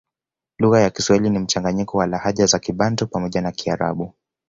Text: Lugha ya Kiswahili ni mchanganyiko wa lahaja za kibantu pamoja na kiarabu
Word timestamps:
Lugha 0.59 0.79
ya 0.79 0.89
Kiswahili 0.89 1.29
ni 1.29 1.39
mchanganyiko 1.39 1.97
wa 1.97 2.07
lahaja 2.07 2.45
za 2.45 2.59
kibantu 2.59 3.07
pamoja 3.07 3.41
na 3.41 3.51
kiarabu 3.51 4.13